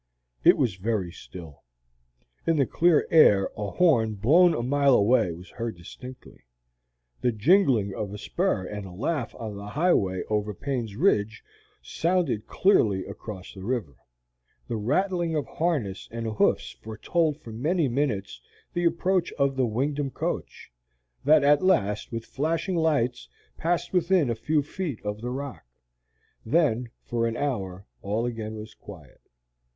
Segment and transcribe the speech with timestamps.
[0.43, 1.61] It was very still.
[2.47, 6.45] In the clear air a horn blown a mile away was heard distinctly.
[7.21, 11.43] The jingling of a spur and a laugh on the highway over Payne's Ridge
[11.83, 13.95] sounded clearly across the river.
[14.67, 18.41] The rattling of harness and hoofs foretold for many minutes
[18.73, 20.71] the approach of the Wingdam coach,
[21.25, 25.63] that at last, with flashing lights, passed within a few feet of the rock.
[26.43, 29.21] Then for an hour all again was quiet.